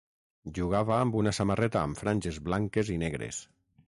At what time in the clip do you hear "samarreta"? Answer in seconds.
1.39-1.79